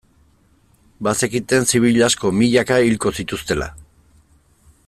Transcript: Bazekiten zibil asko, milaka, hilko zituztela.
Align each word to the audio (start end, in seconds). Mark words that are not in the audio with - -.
Bazekiten 1.07 1.69
zibil 1.73 2.01
asko, 2.07 2.33
milaka, 2.39 2.81
hilko 2.89 3.15
zituztela. 3.21 3.73